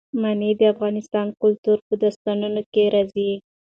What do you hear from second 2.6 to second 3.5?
کې راځي.